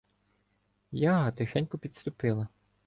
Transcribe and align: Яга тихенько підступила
Яга 1.03 1.31
тихенько 1.31 1.77
підступила 1.77 2.47